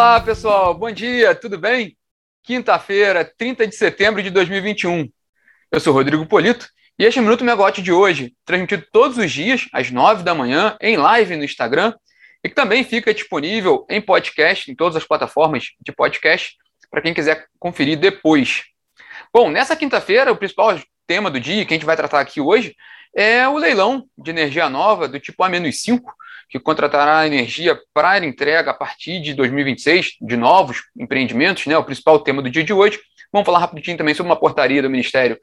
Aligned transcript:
Olá, 0.00 0.20
pessoal. 0.20 0.74
Bom 0.74 0.92
dia, 0.92 1.34
tudo 1.34 1.58
bem? 1.58 1.98
Quinta-feira, 2.44 3.24
30 3.36 3.66
de 3.66 3.74
setembro 3.74 4.22
de 4.22 4.30
2021. 4.30 5.10
Eu 5.72 5.80
sou 5.80 5.92
Rodrigo 5.92 6.24
Polito 6.24 6.68
e 6.96 7.04
este 7.04 7.18
é 7.18 7.20
o 7.20 7.24
Minuto 7.24 7.42
Megote 7.42 7.82
de 7.82 7.90
hoje, 7.90 8.32
transmitido 8.44 8.86
todos 8.92 9.18
os 9.18 9.28
dias, 9.28 9.66
às 9.72 9.90
9 9.90 10.22
da 10.22 10.36
manhã, 10.36 10.76
em 10.80 10.96
live 10.96 11.34
no 11.34 11.42
Instagram 11.42 11.92
e 12.44 12.48
que 12.48 12.54
também 12.54 12.84
fica 12.84 13.12
disponível 13.12 13.84
em 13.90 14.00
podcast, 14.00 14.70
em 14.70 14.74
todas 14.76 14.94
as 14.94 15.02
plataformas 15.02 15.64
de 15.80 15.90
podcast, 15.90 16.56
para 16.88 17.02
quem 17.02 17.12
quiser 17.12 17.48
conferir 17.58 17.98
depois. 17.98 18.66
Bom, 19.34 19.50
nessa 19.50 19.74
quinta-feira, 19.74 20.30
o 20.30 20.36
principal 20.36 20.78
tema 21.08 21.28
do 21.28 21.40
dia 21.40 21.66
que 21.66 21.74
a 21.74 21.76
gente 21.76 21.86
vai 21.86 21.96
tratar 21.96 22.20
aqui 22.20 22.40
hoje 22.40 22.76
é 23.20 23.48
o 23.48 23.58
leilão 23.58 24.06
de 24.16 24.30
energia 24.30 24.70
nova 24.70 25.08
do 25.08 25.18
tipo 25.18 25.42
A-5, 25.42 26.00
que 26.48 26.60
contratará 26.60 27.26
energia 27.26 27.76
para 27.92 28.24
entrega 28.24 28.70
a 28.70 28.74
partir 28.74 29.20
de 29.20 29.34
2026 29.34 30.18
de 30.20 30.36
novos 30.36 30.84
empreendimentos, 30.96 31.66
né, 31.66 31.76
o 31.76 31.82
principal 31.82 32.20
tema 32.20 32.40
do 32.40 32.48
dia 32.48 32.62
de 32.62 32.72
hoje. 32.72 33.00
Vamos 33.32 33.44
falar 33.44 33.58
rapidinho 33.58 33.98
também 33.98 34.14
sobre 34.14 34.30
uma 34.30 34.38
portaria 34.38 34.80
do 34.80 34.88
Ministério 34.88 35.36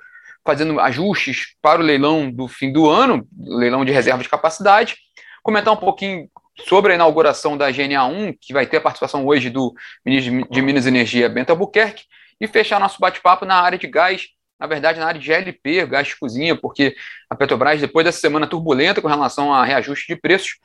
fazendo 0.45 0.79
ajustes 0.79 1.47
para 1.61 1.81
o 1.81 1.83
leilão 1.83 2.31
do 2.31 2.47
fim 2.47 2.71
do 2.71 2.89
ano, 2.89 3.27
leilão 3.37 3.83
de 3.83 3.91
reserva 3.91 4.23
de 4.23 4.29
capacidade. 4.29 4.95
Comentar 5.43 5.73
um 5.73 5.77
pouquinho 5.77 6.29
sobre 6.69 6.93
a 6.93 6.95
inauguração 6.95 7.57
da 7.57 7.69
GNA1, 7.69 8.37
que 8.39 8.53
vai 8.53 8.65
ter 8.65 8.77
a 8.77 8.81
participação 8.81 9.25
hoje 9.25 9.49
do 9.49 9.73
ministro 10.05 10.47
de 10.49 10.61
Minas 10.61 10.85
e 10.85 10.89
Energia, 10.89 11.27
Bento 11.27 11.49
Albuquerque, 11.49 12.05
e 12.39 12.47
fechar 12.47 12.79
nosso 12.79 13.01
bate-papo 13.01 13.43
na 13.43 13.55
área 13.55 13.77
de 13.77 13.87
gás, 13.87 14.27
na 14.59 14.67
verdade, 14.67 14.99
na 14.99 15.07
área 15.07 15.19
de 15.19 15.25
GLP, 15.25 15.85
gás 15.85 16.07
de 16.07 16.15
cozinha, 16.15 16.55
porque 16.55 16.95
a 17.29 17.35
Petrobras, 17.35 17.79
depois 17.79 18.05
dessa 18.05 18.19
semana 18.19 18.47
turbulenta 18.47 19.01
com 19.01 19.07
relação 19.07 19.53
a 19.53 19.65
reajuste 19.65 20.07
de 20.07 20.19
preços, 20.19 20.57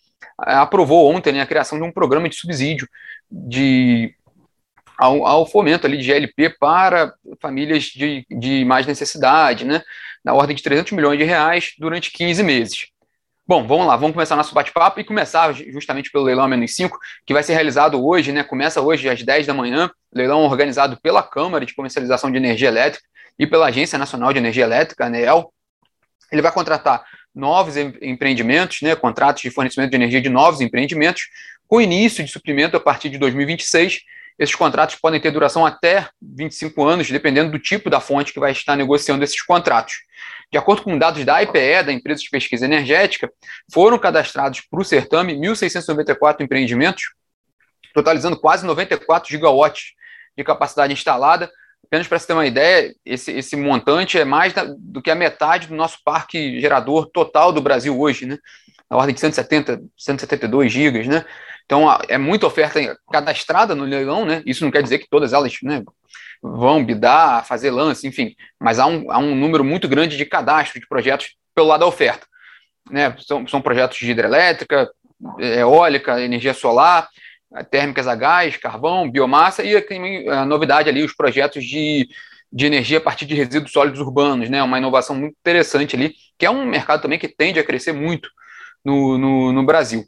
eh, 0.47 0.55
aprovou 0.55 1.13
ontem 1.13 1.33
né, 1.33 1.41
a 1.41 1.47
criação 1.47 1.79
de 1.79 1.85
um 1.85 1.93
programa 1.93 2.29
de 2.29 2.37
subsídio 2.37 2.89
de, 3.31 4.15
ao, 4.97 5.27
ao 5.27 5.47
fomento 5.47 5.87
ali 5.87 5.97
de 5.97 6.05
GLP 6.05 6.51
para 6.59 7.13
famílias 7.41 7.85
de, 7.85 8.25
de 8.31 8.65
mais 8.65 8.87
necessidade, 8.87 9.65
né, 9.65 9.83
na 10.25 10.35
ordem 10.35 10.55
de 10.55 10.63
300 10.63 10.93
milhões 10.93 11.19
de 11.19 11.25
reais 11.25 11.75
durante 11.79 12.13
15 12.13 12.43
meses. 12.43 12.87
Bom, 13.47 13.67
vamos 13.67 13.85
lá, 13.85 13.97
vamos 13.97 14.15
começar 14.15 14.37
nosso 14.37 14.55
bate-papo 14.55 15.01
e 15.01 15.05
começar 15.05 15.53
justamente 15.53 16.09
pelo 16.13 16.23
leilão 16.23 16.47
menos 16.47 16.77
5, 16.77 16.97
que 17.27 17.33
vai 17.35 17.43
ser 17.43 17.55
realizado 17.55 18.01
hoje, 18.07 18.31
né? 18.31 18.45
Começa 18.45 18.81
hoje 18.81 19.09
às 19.09 19.21
10 19.25 19.45
da 19.45 19.53
manhã, 19.53 19.91
leilão 20.15 20.45
organizado 20.45 20.97
pela 21.03 21.21
Câmara 21.21 21.67
de 21.67 21.75
Comercialização 21.75 22.31
de 22.31 22.37
Energia 22.37 22.69
Elétrica 22.69 23.05
e 23.39 23.47
pela 23.47 23.67
Agência 23.67 23.99
Nacional 23.99 24.33
de 24.33 24.39
Energia 24.39 24.65
Elétrica, 24.65 25.07
ANEEL. 25.07 25.53
Ele 26.31 26.43
vai 26.43 26.53
contratar 26.53 27.05
novos 27.35 27.77
empreendimentos, 27.77 28.83
né, 28.83 28.95
contratos 28.95 29.43
de 29.43 29.51
fornecimento 29.51 29.91
de 29.91 29.97
energia 29.97 30.21
de 30.21 30.29
novos 30.29 30.61
empreendimentos, 30.61 31.29
com 31.67 31.81
início 31.81 32.25
de 32.25 32.31
suprimento 32.31 32.77
a 32.77 32.81
partir 32.81 33.09
de 33.09 33.19
2026. 33.19 34.01
Esses 34.39 34.55
contratos 34.55 34.97
podem 34.97 35.21
ter 35.21 35.31
duração 35.31 35.67
até 35.67 36.09
25 36.21 36.83
anos, 36.85 37.11
dependendo 37.11 37.53
do 37.53 37.59
tipo 37.59 37.91
da 37.91 38.01
fonte 38.01 38.33
que 38.33 38.41
vai 38.41 38.53
estar 38.53 38.75
negociando 38.75 39.23
esses 39.23 39.41
contratos. 39.43 39.95
De 40.51 40.59
acordo 40.59 40.83
com 40.83 40.99
dados 40.99 41.25
da 41.25 41.43
IPE, 41.43 41.85
da 41.85 41.93
Empresa 41.93 42.23
de 42.23 42.31
Pesquisa 42.31 42.65
Energética, 42.65 43.31
foram 43.73 43.99
cadastrados 43.99 44.63
para 44.63 44.81
o 44.81 44.85
certame 44.85 45.35
1.694 45.35 46.41
empreendimentos, 46.41 47.13
totalizando 47.95 48.37
quase 48.37 48.67
94 48.67 49.31
gigawatts 49.31 49.93
de 50.37 50.43
capacidade 50.43 50.93
instalada, 50.93 51.51
apenas 51.91 52.07
para 52.07 52.21
você 52.21 52.29
ter 52.29 52.33
uma 52.35 52.47
ideia, 52.47 52.95
esse, 53.05 53.33
esse 53.33 53.57
montante 53.57 54.17
é 54.17 54.25
mais 54.25 54.53
da, 54.53 54.65
do 54.79 55.03
que 55.03 55.11
a 55.11 55.15
metade 55.17 55.67
do 55.67 55.75
nosso 55.75 55.99
parque 56.05 56.61
gerador 56.61 57.11
total 57.13 57.53
do 57.53 57.61
Brasil 57.61 57.99
hoje, 57.99 58.27
né? 58.27 58.39
Na 58.89 58.97
ordem 58.97 59.13
de 59.13 59.21
170, 59.21 59.83
172 59.99 60.73
gigas, 60.73 61.09
né? 61.09 61.25
Então, 61.67 61.87
é 62.09 62.17
muita 62.17 62.47
oferta 62.47 62.97
cadastrada 63.13 63.75
no 63.75 63.85
leilão, 63.85 64.25
né? 64.25 64.41
Isso 64.47 64.65
não 64.65 64.71
quer 64.71 64.85
dizer 64.85 65.01
que 65.01 65.09
todas 65.09 65.33
elas 65.33 65.53
né, 65.65 65.83
vão 66.41 66.85
bidar, 66.85 67.45
fazer 67.45 67.73
lance, 67.73 68.07
enfim, 68.07 68.37
mas 68.59 68.79
há 68.79 68.87
um, 68.87 69.11
há 69.11 69.19
um 69.19 69.35
número 69.35 69.65
muito 69.65 69.89
grande 69.89 70.17
de 70.17 70.25
cadastro 70.25 70.81
de 70.81 70.87
projetos 70.87 71.35
pelo 71.55 71.67
lado 71.67 71.81
da 71.81 71.87
oferta. 71.87 72.25
Né? 72.89 73.15
São, 73.19 73.47
são 73.49 73.61
projetos 73.61 73.99
de 73.99 74.11
hidrelétrica, 74.11 74.89
eólica, 75.39 76.21
energia 76.21 76.55
solar, 76.55 77.09
térmicas 77.71 78.07
a 78.07 78.15
gás, 78.15 78.57
carvão, 78.57 79.11
biomassa 79.11 79.63
e 79.63 79.75
a 80.29 80.45
novidade 80.45 80.89
ali, 80.89 81.03
os 81.03 81.15
projetos 81.15 81.65
de, 81.65 82.09
de 82.53 82.67
energia 82.67 82.99
a 82.99 83.01
partir 83.01 83.27
de 83.27 83.35
resíduos 83.35 83.73
sólidos 83.73 84.01
urbanos, 84.01 84.49
né? 84.49 84.63
Uma 84.63 84.79
inovação 84.79 85.17
muito 85.17 85.37
interessante 85.41 85.97
ali, 85.97 86.15
que 86.39 86.47
é 86.47 86.51
um 86.51 86.65
mercado 86.65 87.03
também 87.03 87.19
que 87.19 87.29
tende 87.29 87.59
a 87.59 87.65
crescer 87.65 87.93
muito 87.93 88.29
no, 88.85 89.19
no, 89.19 89.53
no 89.53 89.65
Brasil. 89.65 90.05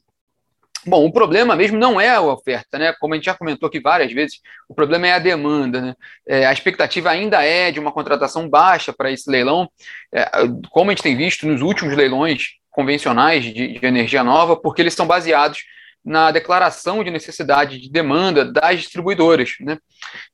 Bom, 0.85 1.05
o 1.05 1.13
problema 1.13 1.55
mesmo 1.55 1.79
não 1.79 2.01
é 2.01 2.11
a 2.11 2.21
oferta, 2.21 2.77
né? 2.77 2.93
Como 3.01 3.15
a 3.15 3.17
gente 3.17 3.27
já 3.27 3.35
comentou 3.35 3.69
aqui 3.69 3.81
várias 3.81 4.13
vezes, 4.13 4.41
o 4.69 4.75
problema 4.75 5.07
é 5.07 5.13
a 5.13 5.19
demanda, 5.21 5.81
né? 5.81 5.95
É, 6.27 6.47
a 6.47 6.53
expectativa 6.53 7.11
ainda 7.11 7.45
é 7.45 7.71
de 7.71 7.79
uma 7.79 7.93
contratação 7.93 8.49
baixa 8.49 8.93
para 8.93 9.11
esse 9.11 9.31
leilão, 9.31 9.71
é, 10.13 10.29
como 10.71 10.91
a 10.91 10.95
gente 10.95 11.03
tem 11.03 11.17
visto 11.17 11.47
nos 11.47 11.61
últimos 11.61 11.97
leilões 11.97 12.57
convencionais 12.69 13.45
de, 13.45 13.79
de 13.79 13.87
energia 13.87 14.25
nova, 14.25 14.57
porque 14.57 14.83
eles 14.83 14.95
são 14.95 15.07
baseados 15.07 15.61
na 16.05 16.31
declaração 16.31 17.03
de 17.05 17.11
necessidade 17.11 17.79
de 17.79 17.91
demanda 17.91 18.45
das 18.45 18.81
distribuidoras. 18.81 19.55
Né? 19.61 19.79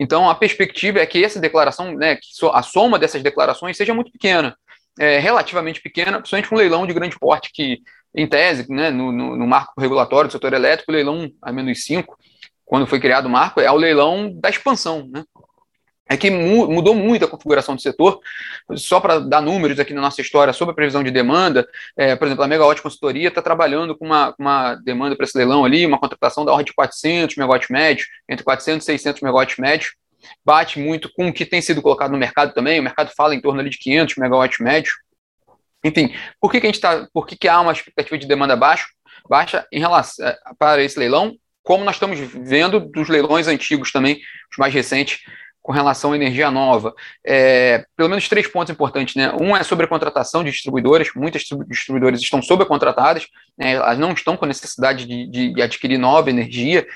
Então, 0.00 0.28
a 0.28 0.34
perspectiva 0.34 0.98
é 0.98 1.06
que 1.06 1.22
essa 1.22 1.40
declaração, 1.40 1.94
né, 1.94 2.16
que 2.16 2.28
a 2.52 2.62
soma 2.62 2.98
dessas 2.98 3.22
declarações 3.22 3.76
seja 3.76 3.94
muito 3.94 4.10
pequena, 4.10 4.56
é, 4.98 5.18
relativamente 5.18 5.80
pequena, 5.80 6.18
principalmente 6.18 6.52
um 6.52 6.56
leilão 6.56 6.86
de 6.86 6.94
grande 6.94 7.18
porte 7.18 7.50
que, 7.52 7.82
em 8.14 8.26
tese, 8.26 8.66
né, 8.70 8.90
no, 8.90 9.12
no, 9.12 9.36
no 9.36 9.46
marco 9.46 9.80
regulatório 9.80 10.28
do 10.28 10.32
setor 10.32 10.52
elétrico, 10.52 10.90
leilão 10.90 11.30
a 11.42 11.52
menos 11.52 11.84
5, 11.84 12.16
quando 12.64 12.86
foi 12.86 12.98
criado 12.98 13.26
o 13.26 13.30
marco, 13.30 13.60
é 13.60 13.70
o 13.70 13.76
leilão 13.76 14.32
da 14.34 14.48
expansão. 14.48 15.08
Né? 15.10 15.22
É 16.08 16.16
que 16.16 16.30
mudou 16.30 16.94
muito 16.94 17.24
a 17.24 17.28
configuração 17.28 17.76
do 17.76 17.82
setor. 17.82 18.20
Só 18.74 18.98
para 18.98 19.18
dar 19.18 19.42
números 19.42 19.78
aqui 19.78 19.92
na 19.92 20.00
nossa 20.00 20.20
história 20.20 20.52
sobre 20.52 20.72
a 20.72 20.74
previsão 20.74 21.02
de 21.02 21.10
demanda, 21.10 21.68
é, 21.96 22.16
por 22.16 22.26
exemplo, 22.26 22.44
a 22.44 22.48
Megawatt 22.48 22.80
Consultoria 22.80 23.28
está 23.28 23.42
trabalhando 23.42 23.96
com 23.96 24.06
uma, 24.06 24.34
uma 24.38 24.74
demanda 24.76 25.14
para 25.14 25.24
esse 25.24 25.36
leilão 25.36 25.64
ali, 25.64 25.84
uma 25.84 25.98
contratação 25.98 26.44
da 26.44 26.52
ordem 26.52 26.66
de 26.66 26.72
400 26.72 27.36
megawatts 27.36 27.68
médio, 27.68 28.06
entre 28.28 28.44
400 28.44 28.84
e 28.84 28.86
600 28.86 29.20
megawatts 29.20 29.58
médio, 29.58 29.90
bate 30.44 30.78
muito 30.78 31.12
com 31.12 31.28
o 31.28 31.32
que 31.32 31.44
tem 31.44 31.60
sido 31.60 31.82
colocado 31.82 32.10
no 32.10 32.18
mercado 32.18 32.54
também, 32.54 32.80
o 32.80 32.82
mercado 32.82 33.10
fala 33.14 33.34
em 33.34 33.40
torno 33.40 33.60
ali 33.60 33.70
de 33.70 33.78
500 33.78 34.16
megawatts 34.16 34.58
médio. 34.60 34.92
Enfim, 35.84 36.14
por 36.40 36.50
que, 36.50 36.60
que 36.60 36.66
a 36.66 36.68
gente 36.68 36.76
está, 36.76 37.06
por 37.12 37.26
que, 37.26 37.36
que 37.36 37.48
há 37.48 37.60
uma 37.60 37.72
expectativa 37.72 38.18
de 38.18 38.26
demanda 38.26 38.56
baixa, 38.56 38.86
baixa 39.28 39.66
em 39.70 39.78
relação 39.78 40.26
é, 40.26 40.36
para 40.58 40.82
esse 40.82 40.98
leilão, 40.98 41.36
como 41.62 41.84
nós 41.84 41.96
estamos 41.96 42.18
vendo 42.18 42.80
dos 42.80 43.08
leilões 43.08 43.46
antigos 43.46 43.92
também, 43.92 44.18
os 44.50 44.56
mais 44.56 44.72
recentes, 44.72 45.20
com 45.68 45.72
relação 45.72 46.12
à 46.12 46.16
energia 46.16 46.50
nova. 46.50 46.94
É, 47.22 47.84
pelo 47.94 48.08
menos 48.08 48.26
três 48.26 48.46
pontos 48.46 48.72
importantes. 48.72 49.14
Né? 49.14 49.30
Um 49.38 49.54
é 49.54 49.62
sobre 49.62 49.84
a 49.84 49.88
contratação 49.88 50.42
de 50.42 50.50
distribuidores. 50.50 51.10
Muitas 51.14 51.42
distribuidoras 51.68 52.22
estão 52.22 52.40
sobrecontratadas, 52.40 53.26
né? 53.54 53.72
elas 53.72 53.98
não 53.98 54.12
estão 54.12 54.34
com 54.34 54.46
necessidade 54.46 55.04
de, 55.04 55.52
de 55.52 55.60
adquirir 55.60 55.98
nova 55.98 56.30
energia. 56.30 56.86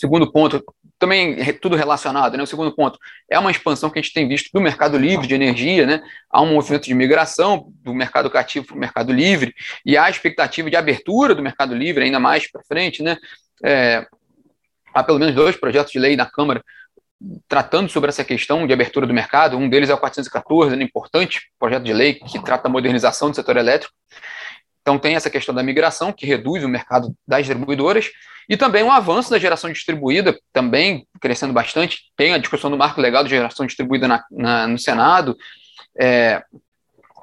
Segundo 0.00 0.32
ponto, 0.32 0.64
também 0.98 1.36
tudo 1.60 1.76
relacionado, 1.76 2.36
né? 2.36 2.42
O 2.42 2.46
segundo 2.46 2.74
ponto 2.74 2.98
é 3.30 3.38
uma 3.38 3.52
expansão 3.52 3.88
que 3.88 4.00
a 4.00 4.02
gente 4.02 4.12
tem 4.12 4.26
visto 4.26 4.50
do 4.52 4.60
mercado 4.60 4.98
livre 4.98 5.28
de 5.28 5.34
energia, 5.36 5.86
né? 5.86 6.02
Há 6.28 6.42
um 6.42 6.54
movimento 6.54 6.86
de 6.86 6.94
migração 6.94 7.72
do 7.84 7.94
mercado 7.94 8.28
cativo 8.30 8.66
para 8.66 8.76
o 8.76 8.80
mercado 8.80 9.12
livre 9.12 9.54
e 9.86 9.96
há 9.96 10.06
a 10.06 10.10
expectativa 10.10 10.68
de 10.68 10.74
abertura 10.74 11.36
do 11.36 11.42
mercado 11.42 11.72
livre 11.72 12.02
ainda 12.02 12.18
mais 12.18 12.50
para 12.50 12.64
frente, 12.64 13.00
né? 13.00 13.16
É, 13.64 14.04
há 14.92 15.04
pelo 15.04 15.20
menos 15.20 15.36
dois 15.36 15.56
projetos 15.56 15.92
de 15.92 16.00
lei 16.00 16.16
na 16.16 16.26
Câmara 16.26 16.60
tratando 17.48 17.88
sobre 17.88 18.08
essa 18.08 18.24
questão 18.24 18.66
de 18.66 18.72
abertura 18.72 19.06
do 19.06 19.14
mercado. 19.14 19.56
Um 19.56 19.68
deles 19.68 19.90
é 19.90 19.94
o 19.94 19.98
414, 19.98 20.74
um 20.74 20.78
né, 20.78 20.84
importante 20.84 21.40
projeto 21.58 21.84
de 21.84 21.92
lei 21.92 22.14
que 22.14 22.42
trata 22.42 22.64
da 22.64 22.70
modernização 22.70 23.30
do 23.30 23.36
setor 23.36 23.56
elétrico. 23.56 23.94
Então, 24.80 24.98
tem 24.98 25.14
essa 25.14 25.30
questão 25.30 25.54
da 25.54 25.62
migração, 25.62 26.12
que 26.12 26.26
reduz 26.26 26.64
o 26.64 26.68
mercado 26.68 27.14
das 27.26 27.46
distribuidoras, 27.46 28.10
e 28.48 28.56
também 28.56 28.82
um 28.82 28.90
avanço 28.90 29.30
da 29.30 29.38
geração 29.38 29.70
distribuída, 29.72 30.36
também 30.52 31.06
crescendo 31.20 31.52
bastante. 31.52 32.00
Tem 32.16 32.34
a 32.34 32.38
discussão 32.38 32.70
do 32.70 32.76
marco 32.76 33.00
legal 33.00 33.22
de 33.22 33.30
geração 33.30 33.64
distribuída 33.64 34.08
na, 34.08 34.24
na, 34.30 34.66
no 34.66 34.78
Senado. 34.78 35.36
É, 35.98 36.42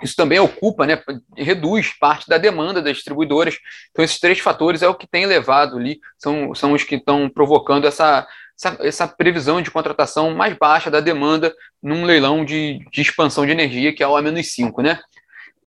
isso 0.02 0.16
também 0.16 0.40
ocupa, 0.40 0.86
né, 0.86 1.02
reduz 1.36 1.92
parte 2.00 2.28
da 2.30 2.38
demanda 2.38 2.82
das 2.82 2.96
distribuidoras. 2.96 3.58
Então, 3.92 4.04
esses 4.04 4.20
três 4.20 4.40
fatores 4.40 4.82
é 4.82 4.88
o 4.88 4.96
que 4.96 5.08
tem 5.08 5.26
levado 5.26 5.78
ali, 5.78 6.00
são, 6.18 6.56
são 6.56 6.72
os 6.72 6.84
que 6.84 6.96
estão 6.96 7.30
provocando 7.30 7.86
essa 7.86 8.26
essa, 8.60 8.78
essa, 8.82 9.08
previsão 9.08 9.62
de 9.62 9.72
contratação 9.72 10.36
mais 10.36 10.56
baixa 10.58 10.92
da 10.92 11.00
demanda 11.00 11.54
num 11.82 12.04
leilão 12.04 12.44
de, 12.44 12.86
de 12.92 13.02
expansão 13.02 13.46
de 13.46 13.54
energia, 13.54 13.94
que 13.94 14.04
é 14.04 14.08
o 14.08 14.18
A-5, 14.18 14.84
né? 14.84 15.00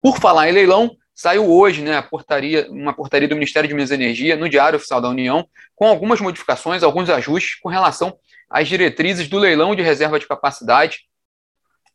Por 0.00 0.18
falar 0.18 0.48
em 0.48 0.52
leilão, 0.52 0.96
saiu 1.14 1.50
hoje 1.50 1.82
né, 1.82 1.96
a 1.96 2.02
portaria, 2.02 2.66
uma 2.70 2.94
portaria 2.94 3.28
do 3.28 3.34
Ministério 3.34 3.68
de 3.68 3.74
Minas 3.74 3.90
e 3.90 3.94
Energia 3.94 4.36
no 4.36 4.48
Diário 4.48 4.76
Oficial 4.76 5.00
da 5.00 5.08
União, 5.08 5.46
com 5.74 5.86
algumas 5.86 6.20
modificações, 6.20 6.82
alguns 6.82 7.10
ajustes 7.10 7.56
com 7.60 7.68
relação 7.68 8.16
às 8.48 8.66
diretrizes 8.66 9.28
do 9.28 9.36
leilão 9.36 9.74
de 9.74 9.82
reserva 9.82 10.18
de 10.18 10.26
capacidade 10.26 11.07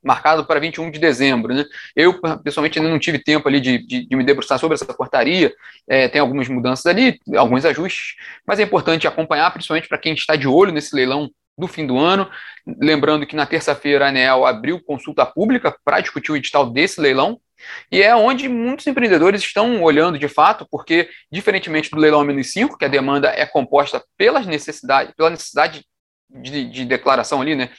marcado 0.03 0.45
para 0.45 0.59
21 0.59 0.91
de 0.91 0.99
dezembro. 0.99 1.53
Né? 1.53 1.65
Eu, 1.95 2.19
pessoalmente, 2.43 2.77
ainda 2.77 2.91
não 2.91 2.99
tive 2.99 3.19
tempo 3.19 3.47
ali 3.47 3.59
de, 3.59 3.77
de, 3.85 4.07
de 4.07 4.15
me 4.15 4.23
debruçar 4.23 4.59
sobre 4.59 4.75
essa 4.75 4.85
portaria, 4.85 5.53
é, 5.87 6.07
tem 6.07 6.21
algumas 6.21 6.47
mudanças 6.47 6.85
ali, 6.85 7.19
alguns 7.35 7.65
ajustes, 7.65 8.15
mas 8.45 8.59
é 8.59 8.63
importante 8.63 9.07
acompanhar, 9.07 9.51
principalmente 9.51 9.87
para 9.87 9.97
quem 9.97 10.13
está 10.13 10.35
de 10.35 10.47
olho 10.47 10.71
nesse 10.71 10.95
leilão 10.95 11.29
do 11.57 11.67
fim 11.67 11.85
do 11.85 11.97
ano. 11.97 12.29
Lembrando 12.65 13.25
que 13.25 13.35
na 13.35 13.45
terça-feira 13.45 14.05
a 14.05 14.09
ANEL 14.09 14.45
abriu 14.45 14.83
consulta 14.83 15.25
pública 15.25 15.75
para 15.83 16.01
discutir 16.01 16.31
o 16.31 16.37
edital 16.37 16.69
desse 16.69 16.99
leilão, 16.99 17.39
e 17.91 18.01
é 18.01 18.15
onde 18.15 18.49
muitos 18.49 18.87
empreendedores 18.87 19.41
estão 19.41 19.81
olhando 19.81 20.19
de 20.19 20.27
fato, 20.27 20.67
porque, 20.69 21.09
diferentemente 21.31 21.89
do 21.89 21.97
leilão 21.97 22.23
menos 22.23 22.51
5, 22.51 22.77
que 22.77 22.85
a 22.85 22.89
demanda 22.89 23.29
é 23.29 23.45
composta 23.45 24.03
pelas 24.17 24.45
necessidades, 24.45 25.13
pela 25.15 25.29
necessidade 25.29 25.85
de, 26.29 26.65
de 26.65 26.85
declaração 26.85 27.41
ali, 27.41 27.55
né? 27.55 27.69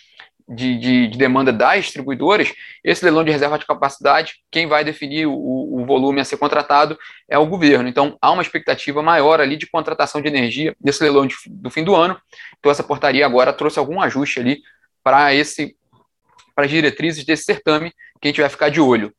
De, 0.47 0.79
de, 0.79 1.09
de, 1.09 1.17
demanda 1.17 1.51
das 1.51 1.87
distribuidoras, 1.87 2.53
esse 2.85 3.03
leilão 3.03 3.25
de 3.25 3.31
reserva 3.31 3.59
de 3.59 3.65
capacidade, 3.65 4.35
quem 4.51 4.67
vai 4.67 4.85
definir 4.85 5.27
o, 5.27 5.33
o, 5.33 5.87
volume 5.87 6.21
a 6.21 6.25
ser 6.25 6.37
contratado 6.37 6.99
é 7.27 7.39
o 7.39 7.47
governo. 7.47 7.89
Então, 7.89 8.19
há 8.21 8.31
uma 8.31 8.43
expectativa 8.43 9.03
maior 9.03 9.41
ali 9.41 9.57
de 9.57 9.67
contratação 9.67 10.21
de 10.21 10.29
energia 10.29 10.77
nesse 10.79 11.03
leilão 11.03 11.27
de, 11.27 11.35
do 11.47 11.71
fim 11.71 11.83
do 11.83 11.97
ano. 11.97 12.21
Então, 12.59 12.71
essa 12.71 12.83
portaria 12.83 13.25
agora 13.25 13.55
trouxe 13.55 13.79
algum 13.79 14.03
ajuste 14.03 14.39
ali 14.39 14.61
para 15.03 15.35
esse 15.35 15.75
para 16.55 16.67
as 16.67 16.71
diretrizes 16.71 17.25
desse 17.25 17.45
certame 17.45 17.93
que 18.21 18.29
a 18.29 18.31
gente 18.31 18.41
vai 18.41 18.51
ficar 18.51 18.69
de 18.69 18.81
olho. 18.81 19.13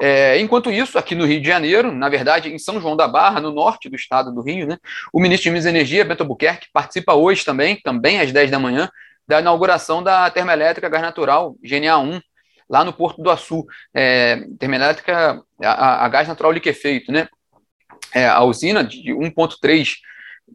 É, 0.00 0.38
enquanto 0.40 0.70
isso, 0.70 0.96
aqui 0.96 1.14
no 1.14 1.26
Rio 1.26 1.40
de 1.40 1.46
Janeiro, 1.46 1.92
na 1.92 2.08
verdade, 2.08 2.52
em 2.52 2.58
São 2.58 2.80
João 2.80 2.96
da 2.96 3.08
Barra, 3.08 3.40
no 3.40 3.50
norte 3.50 3.88
do 3.88 3.96
estado 3.96 4.32
do 4.32 4.40
Rio, 4.40 4.66
né, 4.66 4.78
o 5.12 5.20
ministro 5.20 5.44
de 5.44 5.50
Minas 5.50 5.66
e 5.66 5.68
Energia, 5.68 6.04
Bento 6.04 6.22
Albuquerque, 6.22 6.68
participa 6.72 7.14
hoje 7.14 7.44
também, 7.44 7.80
também 7.82 8.20
às 8.20 8.32
10 8.32 8.50
da 8.50 8.58
manhã, 8.58 8.88
da 9.28 9.40
inauguração 9.40 10.02
da 10.02 10.30
termoelétrica 10.30 10.88
gás 10.88 11.02
natural 11.02 11.54
GNA 11.62 11.98
1, 11.98 12.20
lá 12.68 12.82
no 12.82 12.92
Porto 12.94 13.22
do 13.22 13.30
Açu. 13.30 13.64
É, 13.94 14.42
termoelétrica 14.58 15.42
a, 15.62 16.06
a, 16.06 16.08
gás 16.08 16.26
natural 16.26 16.52
liquefeito, 16.52 17.12
né? 17.12 17.28
É, 18.14 18.26
a 18.26 18.42
usina 18.42 18.82
de 18.82 19.12
1,3 19.12 19.96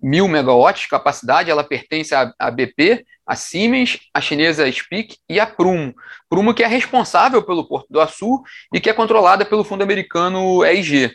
mil 0.01 0.27
megawatts 0.27 0.83
de 0.83 0.89
capacidade, 0.89 1.51
ela 1.51 1.63
pertence 1.63 2.15
à, 2.15 2.33
à 2.39 2.49
BP, 2.49 3.05
a 3.25 3.35
Siemens, 3.35 3.99
a 4.11 4.19
chinesa 4.19 4.69
SPIC 4.69 5.17
e 5.29 5.39
a 5.39 5.45
Prumo. 5.45 5.93
Prumo 6.27 6.53
que 6.53 6.63
é 6.63 6.67
responsável 6.67 7.43
pelo 7.43 7.67
Porto 7.67 7.87
do 7.91 8.01
Açu 8.01 8.41
e 8.73 8.81
que 8.81 8.89
é 8.89 8.93
controlada 8.93 9.45
pelo 9.45 9.63
fundo 9.63 9.83
americano 9.83 10.65
EIG. 10.65 11.11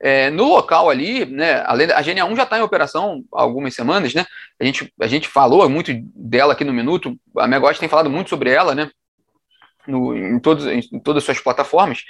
É, 0.00 0.30
no 0.30 0.44
local 0.44 0.90
ali, 0.90 1.24
né, 1.24 1.62
além 1.66 1.90
a 1.90 2.02
GNA 2.02 2.24
1 2.26 2.36
já 2.36 2.42
está 2.42 2.58
em 2.58 2.62
operação 2.62 3.24
há 3.34 3.42
algumas 3.42 3.74
semanas, 3.74 4.14
né? 4.14 4.26
A 4.60 4.64
gente, 4.64 4.92
a 5.00 5.06
gente 5.06 5.28
falou 5.28 5.68
muito 5.68 5.92
dela 6.14 6.52
aqui 6.52 6.64
no 6.64 6.72
Minuto, 6.72 7.16
a 7.38 7.46
Megawatt 7.46 7.80
tem 7.80 7.88
falado 7.88 8.10
muito 8.10 8.30
sobre 8.30 8.50
ela, 8.50 8.74
né? 8.74 8.90
No, 9.86 10.16
em, 10.16 10.38
todos, 10.40 10.66
em 10.66 10.98
todas 10.98 11.22
as 11.22 11.24
suas 11.24 11.40
plataformas. 11.40 12.02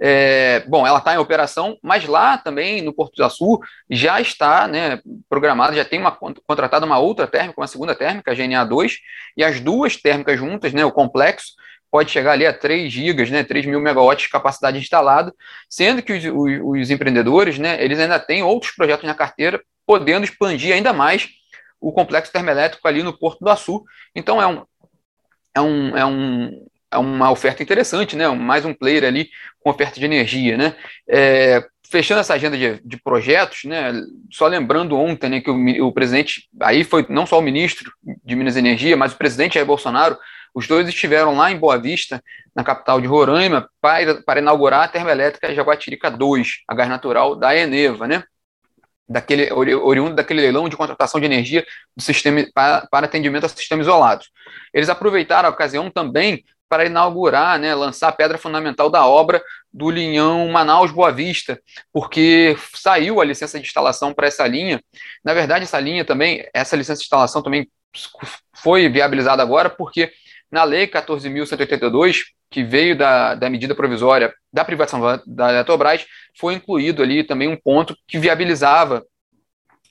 É, 0.00 0.60
bom, 0.66 0.86
ela 0.86 0.98
está 0.98 1.14
em 1.14 1.18
operação, 1.18 1.78
mas 1.82 2.04
lá 2.06 2.36
também 2.36 2.82
no 2.82 2.92
Porto 2.92 3.14
do 3.16 3.24
Açu 3.24 3.60
já 3.88 4.20
está 4.20 4.66
né, 4.66 5.00
programada, 5.28 5.76
já 5.76 5.84
tem 5.84 6.00
uma, 6.00 6.16
contratada 6.46 6.84
uma 6.84 6.98
outra 6.98 7.26
térmica, 7.26 7.60
uma 7.60 7.66
segunda 7.66 7.94
térmica, 7.94 8.32
a 8.32 8.34
GNA2, 8.34 8.94
e 9.36 9.44
as 9.44 9.60
duas 9.60 9.96
térmicas 9.96 10.38
juntas, 10.38 10.72
né, 10.72 10.84
o 10.84 10.92
complexo, 10.92 11.52
pode 11.94 12.10
chegar 12.10 12.32
ali 12.32 12.44
a 12.44 12.52
3 12.52 12.92
gigas, 12.92 13.30
né, 13.30 13.44
3 13.44 13.66
mil 13.66 13.78
megawatts 13.78 14.24
de 14.24 14.32
capacidade 14.32 14.76
instalada, 14.76 15.32
sendo 15.70 16.02
que 16.02 16.12
os, 16.12 16.24
os, 16.24 16.80
os 16.80 16.90
empreendedores, 16.90 17.56
né, 17.56 17.80
eles 17.80 18.00
ainda 18.00 18.18
têm 18.18 18.42
outros 18.42 18.72
projetos 18.72 19.06
na 19.06 19.14
carteira, 19.14 19.62
podendo 19.86 20.24
expandir 20.24 20.74
ainda 20.74 20.92
mais 20.92 21.28
o 21.80 21.92
complexo 21.92 22.32
termoelétrico 22.32 22.88
ali 22.88 23.00
no 23.04 23.16
Porto 23.16 23.44
do 23.44 23.48
Açu. 23.48 23.84
Então 24.12 24.42
é 24.42 24.46
um, 24.48 24.64
é 25.54 25.60
um, 25.60 25.96
é 25.96 26.04
um, 26.04 26.66
é 26.90 26.98
uma 26.98 27.30
oferta 27.30 27.62
interessante, 27.62 28.16
né? 28.16 28.26
Mais 28.26 28.64
um 28.64 28.74
player 28.74 29.04
ali 29.04 29.28
com 29.60 29.70
oferta 29.70 30.00
de 30.00 30.04
energia, 30.04 30.56
né? 30.56 30.74
É, 31.08 31.64
fechando 31.88 32.20
essa 32.20 32.34
agenda 32.34 32.58
de, 32.58 32.80
de, 32.84 32.96
projetos, 32.96 33.62
né? 33.66 33.92
Só 34.32 34.48
lembrando 34.48 34.98
ontem, 34.98 35.30
né, 35.30 35.40
que 35.40 35.48
o, 35.48 35.86
o, 35.86 35.92
presidente, 35.92 36.48
aí 36.60 36.82
foi 36.82 37.06
não 37.08 37.24
só 37.24 37.38
o 37.38 37.42
ministro 37.42 37.92
de 38.24 38.34
Minas 38.34 38.56
e 38.56 38.58
Energia, 38.58 38.96
mas 38.96 39.12
o 39.12 39.16
presidente 39.16 39.54
Jair 39.54 39.64
Bolsonaro, 39.64 40.18
os 40.54 40.68
dois 40.68 40.88
estiveram 40.88 41.36
lá 41.36 41.50
em 41.50 41.58
Boa 41.58 41.76
Vista, 41.76 42.22
na 42.54 42.62
capital 42.62 43.00
de 43.00 43.06
Roraima, 43.06 43.68
para, 43.80 44.22
para 44.22 44.40
inaugurar 44.40 44.84
a 44.84 44.88
termoelétrica 44.88 45.52
Jaguatirica 45.52 46.10
2, 46.10 46.62
a 46.68 46.74
gás 46.74 46.88
natural 46.88 47.34
da 47.34 47.54
Eneva, 47.56 48.06
né? 48.06 48.22
Daquele, 49.06 49.52
oriundo 49.52 50.14
daquele 50.14 50.40
leilão 50.40 50.66
de 50.66 50.76
contratação 50.76 51.20
de 51.20 51.26
energia 51.26 51.66
do 51.94 52.02
sistema 52.02 52.46
para, 52.54 52.86
para 52.90 53.06
atendimento 53.06 53.44
a 53.44 53.48
sistemas 53.48 53.86
isolados. 53.86 54.30
Eles 54.72 54.88
aproveitaram 54.88 55.48
a 55.48 55.52
ocasião 55.52 55.90
também 55.90 56.42
para 56.68 56.86
inaugurar, 56.86 57.58
né, 57.58 57.74
lançar 57.74 58.08
a 58.08 58.12
pedra 58.12 58.38
fundamental 58.38 58.88
da 58.88 59.06
obra 59.06 59.42
do 59.72 59.90
linhão 59.90 60.48
Manaus-Boa 60.48 61.12
Vista, 61.12 61.60
porque 61.92 62.56
saiu 62.74 63.20
a 63.20 63.24
licença 63.24 63.60
de 63.60 63.66
instalação 63.66 64.14
para 64.14 64.26
essa 64.26 64.46
linha. 64.46 64.82
Na 65.22 65.34
verdade, 65.34 65.64
essa 65.64 65.78
linha 65.78 66.04
também, 66.04 66.48
essa 66.54 66.74
licença 66.74 67.00
de 67.00 67.04
instalação 67.04 67.42
também 67.42 67.68
foi 68.54 68.88
viabilizada 68.88 69.42
agora, 69.42 69.68
porque 69.68 70.10
na 70.54 70.62
Lei 70.62 70.86
14.182, 70.86 72.18
que 72.48 72.62
veio 72.62 72.96
da, 72.96 73.34
da 73.34 73.50
medida 73.50 73.74
provisória 73.74 74.32
da 74.52 74.64
privatização 74.64 75.20
da 75.26 75.50
Eletrobras, 75.50 76.06
foi 76.38 76.54
incluído 76.54 77.02
ali 77.02 77.24
também 77.24 77.48
um 77.48 77.56
ponto 77.56 77.96
que 78.06 78.20
viabilizava, 78.20 79.04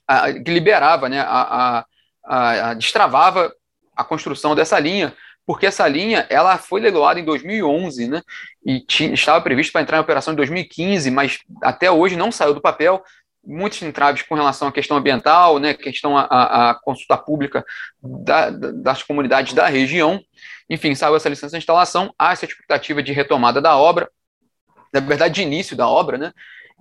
a, 0.07 0.31
que 0.31 0.49
liberava, 0.49 1.09
né, 1.09 1.19
a, 1.19 1.85
a, 2.23 2.69
a 2.69 2.73
destravava 2.75 3.53
a 3.93 4.05
construção 4.05 4.55
dessa 4.55 4.79
linha, 4.79 5.13
porque 5.45 5.65
essa 5.65 5.85
linha 5.85 6.25
ela 6.29 6.57
foi 6.57 6.79
leiloada 6.79 7.19
em 7.19 7.25
2011, 7.25 8.07
né? 8.07 8.21
E 8.65 8.79
tinha, 8.79 9.13
estava 9.13 9.41
previsto 9.41 9.73
para 9.73 9.81
entrar 9.81 9.97
em 9.97 10.01
operação 10.01 10.31
em 10.31 10.37
2015, 10.37 11.11
mas 11.11 11.39
até 11.61 11.91
hoje 11.91 12.15
não 12.15 12.31
saiu 12.31 12.53
do 12.53 12.61
papel. 12.61 13.03
Muitos 13.45 13.81
entraves 13.81 14.21
com 14.21 14.35
relação 14.35 14.67
à 14.67 14.71
questão 14.71 14.97
ambiental, 14.97 15.59
né? 15.59 15.73
Questão 15.73 16.17
à 16.17 16.79
consulta 16.83 17.17
pública 17.17 17.65
da, 18.01 18.49
das 18.49 19.03
comunidades 19.03 19.53
da 19.53 19.67
região. 19.67 20.21
Enfim, 20.69 20.95
saiu 20.95 21.15
essa 21.15 21.29
licença 21.29 21.51
de 21.51 21.57
instalação, 21.57 22.13
há 22.17 22.31
essa 22.31 22.45
expectativa 22.45 23.03
de 23.03 23.11
retomada 23.11 23.61
da 23.61 23.77
obra, 23.77 24.09
na 24.93 24.99
verdade, 25.01 25.35
de 25.35 25.41
início 25.41 25.75
da 25.75 25.87
obra, 25.87 26.17
né? 26.17 26.31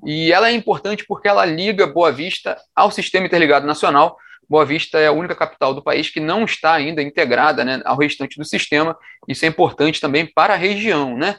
E 0.05 0.33
ela 0.33 0.49
é 0.49 0.53
importante 0.53 1.05
porque 1.07 1.29
ela 1.29 1.45
liga 1.45 1.87
Boa 1.87 2.13
Vista 2.13 2.57
ao 2.75 2.91
Sistema 2.91 3.27
Interligado 3.27 3.67
Nacional, 3.67 4.17
Boa 4.53 4.67
Vista 4.67 4.99
é 4.99 5.07
a 5.07 5.13
única 5.13 5.35
capital 5.35 5.73
do 5.73 5.83
país 5.83 6.11
que 6.11 6.21
não 6.21 6.45
está 6.45 6.75
ainda 6.75 7.03
integrada 7.03 7.65
né, 7.65 7.81
ao 7.87 7.97
restante 7.97 8.39
do 8.39 8.45
sistema. 8.45 8.95
Isso 9.27 9.45
é 9.47 9.49
importante 9.49 9.99
também 9.99 10.27
para 10.27 10.53
a 10.53 10.59
região, 10.59 11.17
né? 11.17 11.37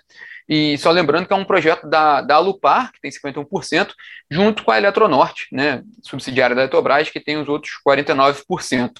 E 0.47 0.78
só 0.78 0.92
lembrando 0.92 1.26
que 1.26 1.33
é 1.33 1.35
um 1.35 1.45
projeto 1.45 1.88
da, 1.88 2.21
da 2.21 2.35
Alupar, 2.35 2.92
que 2.92 3.00
tem 3.02 3.12
51%, 3.12 3.94
junto 4.30 4.64
com 4.64 4.71
a 4.71 4.78
Eletronorte, 4.78 5.47
né, 5.52 5.81
subsidiária 6.02 6.56
da 6.56 6.64
Eletrobras, 6.64 7.09
que 7.09 7.19
tem 7.19 7.38
os 7.38 7.47
outros 7.47 7.73
49%. 7.88 8.92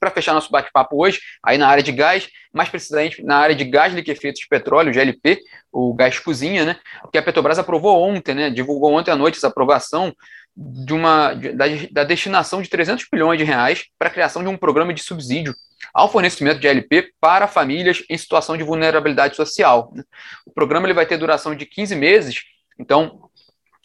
Para 0.00 0.10
fechar 0.10 0.32
nosso 0.32 0.50
bate-papo 0.50 0.96
hoje, 1.02 1.20
aí 1.42 1.58
na 1.58 1.68
área 1.68 1.82
de 1.82 1.92
gás, 1.92 2.28
mais 2.52 2.68
precisamente 2.68 3.22
na 3.22 3.36
área 3.36 3.54
de 3.54 3.64
gás 3.64 3.92
liquefeito 3.92 4.40
de 4.40 4.48
petróleo, 4.48 4.92
GLP, 4.92 5.38
o 5.70 5.92
gás 5.92 6.18
cozinha, 6.18 6.64
né? 6.64 6.76
Que 7.12 7.18
a 7.18 7.22
Petrobras 7.22 7.58
aprovou 7.58 8.02
ontem, 8.02 8.34
né? 8.34 8.48
Divulgou 8.48 8.94
ontem 8.94 9.10
à 9.10 9.16
noite 9.16 9.36
essa 9.36 9.48
aprovação 9.48 10.14
de 10.56 10.94
uma 10.94 11.34
da, 11.34 11.66
da, 11.90 12.04
destinação 12.04 12.62
de 12.62 12.70
300 12.70 13.06
bilhões 13.12 13.38
de 13.38 13.44
reais 13.44 13.84
para 13.98 14.08
a 14.08 14.10
criação 14.10 14.42
de 14.42 14.48
um 14.48 14.56
programa 14.56 14.94
de 14.94 15.02
subsídio 15.02 15.54
ao 15.92 16.10
fornecimento 16.10 16.60
de 16.60 16.68
LP 16.68 17.10
para 17.20 17.46
famílias 17.46 18.02
em 18.08 18.16
situação 18.16 18.56
de 18.56 18.62
vulnerabilidade 18.62 19.36
social. 19.36 19.92
Né? 19.94 20.02
O 20.44 20.50
programa 20.50 20.86
ele 20.86 20.94
vai 20.94 21.06
ter 21.06 21.16
duração 21.16 21.54
de 21.54 21.66
15 21.66 21.94
meses, 21.94 22.42
então 22.78 23.28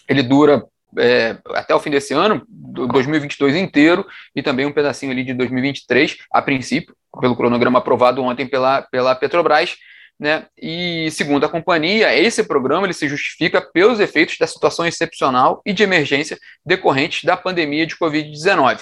ele 0.07 0.23
dura 0.23 0.63
é, 0.97 1.37
até 1.49 1.73
o 1.73 1.79
fim 1.79 1.89
desse 1.89 2.13
ano, 2.13 2.45
2022 2.47 3.55
inteiro, 3.55 4.05
e 4.35 4.41
também 4.41 4.65
um 4.65 4.73
pedacinho 4.73 5.11
ali 5.11 5.23
de 5.23 5.33
2023, 5.33 6.17
a 6.31 6.41
princípio, 6.41 6.95
pelo 7.19 7.35
cronograma 7.35 7.79
aprovado 7.79 8.21
ontem 8.23 8.47
pela, 8.47 8.81
pela 8.83 9.15
Petrobras, 9.15 9.75
né? 10.21 10.45
E 10.55 11.09
segundo 11.09 11.45
a 11.45 11.49
companhia, 11.49 12.15
esse 12.15 12.43
programa 12.43 12.85
ele 12.85 12.93
se 12.93 13.07
justifica 13.07 13.59
pelos 13.59 13.99
efeitos 13.99 14.37
da 14.37 14.45
situação 14.45 14.85
excepcional 14.85 15.63
e 15.65 15.73
de 15.73 15.81
emergência 15.81 16.37
decorrentes 16.63 17.23
da 17.23 17.35
pandemia 17.35 17.87
de 17.87 17.95
Covid-19. 17.95 18.81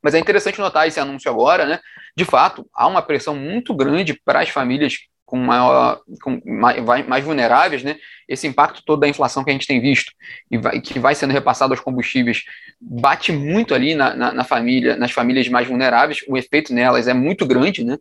Mas 0.00 0.14
é 0.14 0.20
interessante 0.20 0.60
notar 0.60 0.86
esse 0.86 1.00
anúncio 1.00 1.28
agora, 1.28 1.66
né? 1.66 1.80
De 2.16 2.24
fato, 2.24 2.66
há 2.72 2.86
uma 2.86 3.02
pressão 3.02 3.36
muito 3.36 3.74
grande 3.74 4.14
para 4.24 4.40
as 4.40 4.48
famílias 4.48 4.98
com, 5.26 5.36
maior, 5.36 6.00
com 6.22 6.40
mais, 6.46 7.06
mais, 7.06 7.24
vulneráveis, 7.24 7.82
né? 7.82 7.96
Esse 8.28 8.46
impacto 8.46 8.82
todo 8.86 9.00
da 9.00 9.08
inflação 9.08 9.42
que 9.42 9.50
a 9.50 9.52
gente 9.52 9.66
tem 9.66 9.80
visto 9.80 10.12
e 10.50 10.56
vai, 10.56 10.80
que 10.80 10.98
vai 11.00 11.14
sendo 11.16 11.32
repassado 11.32 11.72
aos 11.72 11.80
combustíveis 11.80 12.44
bate 12.80 13.32
muito 13.32 13.74
ali 13.74 13.94
na, 13.94 14.14
na, 14.14 14.32
na 14.32 14.44
família, 14.44 14.96
nas 14.96 15.10
famílias 15.10 15.48
mais 15.48 15.66
vulneráveis. 15.66 16.20
O 16.28 16.36
efeito 16.38 16.72
nelas 16.72 17.08
é 17.08 17.12
muito 17.12 17.44
grande, 17.44 17.84
né? 17.84 17.98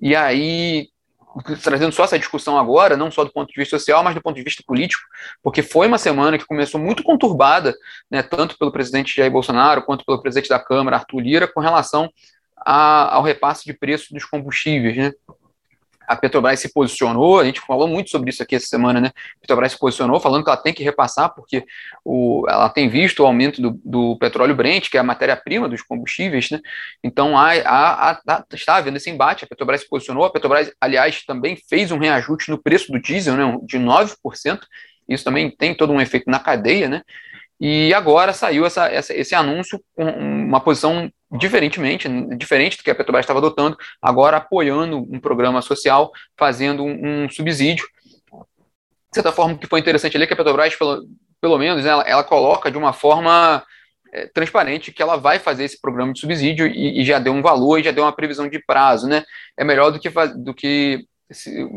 E 0.00 0.14
aí 0.14 0.88
trazendo 1.62 1.92
só 1.92 2.04
essa 2.04 2.18
discussão 2.18 2.58
agora, 2.58 2.96
não 2.96 3.10
só 3.10 3.24
do 3.24 3.32
ponto 3.32 3.52
de 3.52 3.60
vista 3.60 3.78
social, 3.78 4.02
mas 4.02 4.14
do 4.14 4.22
ponto 4.22 4.36
de 4.36 4.42
vista 4.42 4.64
político, 4.66 5.02
porque 5.42 5.62
foi 5.62 5.86
uma 5.86 5.98
semana 5.98 6.36
que 6.36 6.46
começou 6.46 6.80
muito 6.80 7.02
conturbada, 7.04 7.72
né, 8.10 8.20
tanto 8.20 8.58
pelo 8.58 8.72
presidente 8.72 9.14
Jair 9.16 9.30
Bolsonaro 9.30 9.82
quanto 9.82 10.04
pelo 10.04 10.20
presidente 10.20 10.48
da 10.48 10.58
Câmara, 10.58 10.96
Arthur 10.96 11.20
Lira, 11.20 11.46
com 11.46 11.60
relação 11.60 12.10
a, 12.64 13.14
ao 13.14 13.22
repasse 13.22 13.64
de 13.64 13.72
preço 13.72 14.12
dos 14.12 14.24
combustíveis. 14.24 14.96
Né. 14.96 15.12
a 16.06 16.16
Petrobras 16.16 16.58
se 16.58 16.72
posicionou, 16.72 17.38
a 17.38 17.44
gente 17.44 17.60
falou 17.60 17.86
muito 17.86 18.10
sobre 18.10 18.30
isso 18.30 18.42
aqui 18.42 18.56
essa 18.56 18.66
semana, 18.66 19.00
né? 19.00 19.12
A 19.36 19.40
Petrobras 19.40 19.72
se 19.72 19.78
posicionou 19.78 20.18
falando 20.18 20.42
que 20.42 20.50
ela 20.50 20.56
tem 20.56 20.74
que 20.74 20.82
repassar, 20.82 21.32
porque 21.34 21.64
o, 22.04 22.44
ela 22.48 22.68
tem 22.68 22.88
visto 22.88 23.20
o 23.20 23.26
aumento 23.26 23.62
do, 23.62 23.80
do 23.84 24.18
petróleo 24.18 24.54
Brent, 24.54 24.90
que 24.90 24.96
é 24.96 25.00
a 25.00 25.04
matéria-prima 25.04 25.68
dos 25.68 25.82
combustíveis, 25.82 26.50
né? 26.50 26.60
Então 27.02 27.38
há, 27.38 27.52
há, 27.52 28.44
está 28.52 28.76
havendo 28.76 28.96
esse 28.96 29.08
embate, 29.08 29.44
a 29.44 29.48
Petrobras 29.48 29.82
se 29.82 29.88
posicionou, 29.88 30.24
a 30.24 30.30
Petrobras, 30.30 30.72
aliás, 30.80 31.24
também 31.24 31.56
fez 31.68 31.92
um 31.92 31.98
reajuste 31.98 32.50
no 32.50 32.58
preço 32.60 32.90
do 32.90 33.00
diesel, 33.00 33.36
né? 33.36 33.58
De 33.62 33.78
9%, 33.78 34.60
isso 35.08 35.24
também 35.24 35.50
tem 35.50 35.74
todo 35.74 35.92
um 35.92 36.00
efeito 36.00 36.30
na 36.30 36.38
cadeia, 36.38 36.88
né? 36.88 37.02
E 37.60 37.92
agora 37.92 38.32
saiu 38.32 38.64
essa, 38.64 38.86
essa, 38.86 39.12
esse 39.14 39.34
anúncio 39.34 39.78
com 39.94 40.04
uma 40.04 40.60
posição 40.60 41.12
diferentemente, 41.30 42.08
diferente 42.36 42.78
do 42.78 42.82
que 42.82 42.90
a 42.90 42.94
Petrobras 42.94 43.24
estava 43.24 43.38
adotando, 43.38 43.76
agora 44.00 44.38
apoiando 44.38 44.98
um 44.98 45.20
programa 45.20 45.60
social, 45.60 46.10
fazendo 46.38 46.82
um, 46.82 47.24
um 47.24 47.28
subsídio. 47.28 47.86
De 48.32 49.14
certa 49.14 49.30
forma, 49.30 49.58
que 49.58 49.66
foi 49.66 49.80
interessante 49.80 50.16
ali 50.16 50.24
é 50.24 50.26
que 50.26 50.32
a 50.32 50.36
Petrobras, 50.36 50.74
pelo, 50.74 51.06
pelo 51.40 51.58
menos, 51.58 51.84
ela, 51.84 52.02
ela 52.02 52.24
coloca 52.24 52.70
de 52.70 52.78
uma 52.78 52.92
forma 52.92 53.62
é, 54.12 54.26
transparente 54.26 54.90
que 54.90 55.02
ela 55.02 55.16
vai 55.16 55.38
fazer 55.38 55.64
esse 55.64 55.80
programa 55.80 56.12
de 56.12 56.20
subsídio 56.20 56.66
e, 56.66 57.00
e, 57.00 57.04
já 57.04 57.18
deu 57.18 57.32
um 57.32 57.42
valor 57.42 57.78
e 57.78 57.82
já 57.82 57.90
deu 57.90 58.04
uma 58.04 58.12
previsão 58.12 58.48
de 58.48 58.58
prazo, 58.58 59.06
né? 59.06 59.22
É 59.56 59.64
melhor 59.64 59.90
do 59.90 60.00
que, 60.00 60.10
do 60.36 60.54
que 60.54 61.04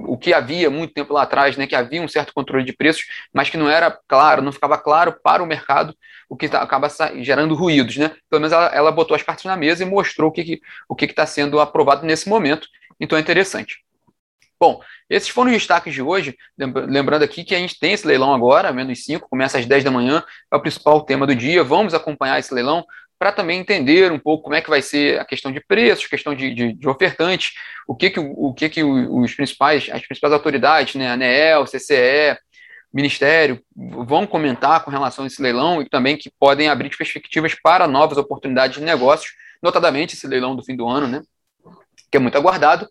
o 0.07 0.17
que 0.17 0.33
havia 0.33 0.69
muito 0.69 0.93
tempo 0.93 1.13
lá 1.13 1.23
atrás, 1.23 1.55
né, 1.57 1.67
que 1.67 1.75
havia 1.75 2.01
um 2.01 2.07
certo 2.07 2.33
controle 2.33 2.65
de 2.65 2.73
preços, 2.73 3.05
mas 3.31 3.49
que 3.49 3.57
não 3.57 3.69
era 3.69 3.97
claro, 4.07 4.41
não 4.41 4.51
ficava 4.51 4.77
claro 4.77 5.15
para 5.23 5.43
o 5.43 5.45
mercado, 5.45 5.95
o 6.27 6.35
que 6.35 6.49
tá, 6.49 6.61
acaba 6.61 6.87
gerando 7.21 7.53
ruídos, 7.53 7.97
né? 7.97 8.15
Pelo 8.29 8.41
menos 8.41 8.51
ela, 8.51 8.67
ela, 8.67 8.91
botou 8.91 9.15
as 9.15 9.21
cartas 9.21 9.45
na 9.45 9.55
mesa 9.55 9.83
e 9.83 9.85
mostrou 9.85 10.29
o 10.29 10.31
que 10.31 10.43
que, 10.43 10.61
o 10.89 10.95
que 10.95 11.05
está 11.05 11.25
sendo 11.25 11.59
aprovado 11.59 12.05
nesse 12.05 12.27
momento. 12.27 12.67
Então 12.99 13.17
é 13.17 13.21
interessante. 13.21 13.83
Bom, 14.59 14.81
esses 15.09 15.29
foram 15.29 15.51
os 15.51 15.57
destaques 15.57 15.93
de 15.93 16.01
hoje. 16.01 16.37
Lembrando 16.57 17.23
aqui 17.23 17.43
que 17.43 17.53
a 17.53 17.59
gente 17.59 17.77
tem 17.77 17.91
esse 17.93 18.07
leilão 18.07 18.33
agora, 18.33 18.71
menos 18.71 19.03
5, 19.03 19.27
começa 19.29 19.59
às 19.59 19.65
10 19.65 19.83
da 19.83 19.91
manhã, 19.91 20.23
é 20.51 20.55
o 20.55 20.61
principal 20.61 21.01
tema 21.01 21.27
do 21.27 21.35
dia. 21.35 21.63
Vamos 21.63 21.93
acompanhar 21.93 22.39
esse 22.39 22.53
leilão 22.53 22.85
para 23.23 23.31
também 23.31 23.61
entender 23.61 24.11
um 24.11 24.19
pouco 24.19 24.43
como 24.43 24.55
é 24.55 24.59
que 24.59 24.69
vai 24.69 24.81
ser 24.81 25.17
a 25.17 25.23
questão 25.23 25.49
de 25.49 25.61
preços, 25.61 26.07
questão 26.07 26.35
de, 26.35 26.53
de, 26.53 26.73
de 26.73 26.89
ofertantes, 26.89 27.53
o 27.87 27.95
que 27.95 28.09
que, 28.09 28.19
o, 28.19 28.53
que 28.53 28.67
que 28.67 28.83
os 28.83 29.33
principais, 29.33 29.89
as 29.89 30.05
principais 30.05 30.33
autoridades, 30.33 30.95
né, 30.95 31.09
ANEEL, 31.09 31.63
CCE, 31.63 32.37
Ministério, 32.93 33.63
vão 33.73 34.27
comentar 34.27 34.83
com 34.83 34.91
relação 34.91 35.23
a 35.23 35.27
esse 35.27 35.41
leilão 35.41 35.81
e 35.81 35.87
também 35.87 36.17
que 36.17 36.29
podem 36.37 36.67
abrir 36.67 36.89
perspectivas 36.97 37.55
para 37.55 37.87
novas 37.87 38.17
oportunidades 38.17 38.77
de 38.77 38.83
negócios, 38.83 39.31
notadamente 39.61 40.15
esse 40.15 40.27
leilão 40.27 40.53
do 40.53 40.65
fim 40.65 40.75
do 40.75 40.85
ano, 40.85 41.07
né, 41.07 41.21
que 42.11 42.17
é 42.17 42.19
muito 42.19 42.37
aguardado. 42.37 42.89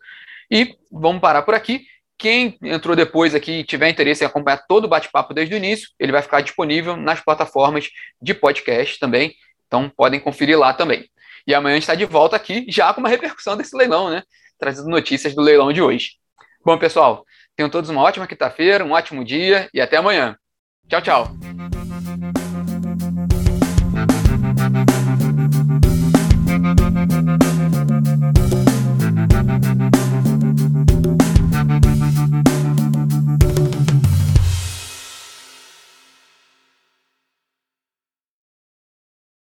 E 0.50 0.74
vamos 0.90 1.20
parar 1.20 1.42
por 1.42 1.52
aqui. 1.52 1.84
Quem 2.16 2.56
entrou 2.62 2.96
depois 2.96 3.34
aqui 3.34 3.58
e 3.58 3.64
tiver 3.64 3.90
interesse 3.90 4.24
em 4.24 4.26
acompanhar 4.26 4.64
todo 4.66 4.86
o 4.86 4.88
bate-papo 4.88 5.34
desde 5.34 5.54
o 5.54 5.58
início, 5.58 5.90
ele 6.00 6.10
vai 6.10 6.22
ficar 6.22 6.40
disponível 6.40 6.96
nas 6.96 7.20
plataformas 7.20 7.90
de 8.18 8.32
podcast 8.32 8.98
também. 8.98 9.34
Então 9.72 9.88
podem 9.88 10.20
conferir 10.20 10.58
lá 10.58 10.74
também. 10.74 11.08
E 11.46 11.54
amanhã 11.54 11.72
a 11.72 11.76
gente 11.76 11.84
está 11.84 11.94
de 11.94 12.04
volta 12.04 12.36
aqui, 12.36 12.66
já 12.68 12.92
com 12.92 13.00
uma 13.00 13.08
repercussão 13.08 13.56
desse 13.56 13.74
leilão, 13.74 14.10
né? 14.10 14.22
Trazendo 14.58 14.90
notícias 14.90 15.34
do 15.34 15.40
leilão 15.40 15.72
de 15.72 15.80
hoje. 15.80 16.10
Bom, 16.62 16.76
pessoal, 16.76 17.24
tenham 17.56 17.70
todos 17.70 17.88
uma 17.88 18.02
ótima 18.02 18.26
quinta-feira, 18.26 18.84
um 18.84 18.92
ótimo 18.92 19.24
dia 19.24 19.70
e 19.72 19.80
até 19.80 19.96
amanhã. 19.96 20.36
Tchau, 20.90 21.00
tchau. 21.00 21.41